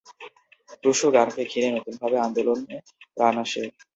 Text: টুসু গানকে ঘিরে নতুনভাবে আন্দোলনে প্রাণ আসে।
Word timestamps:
টুসু 0.83 1.07
গানকে 1.15 1.41
ঘিরে 1.51 1.69
নতুনভাবে 1.71 2.17
আন্দোলনে 2.25 2.75
প্রাণ 3.17 3.33
আসে। 3.43 3.63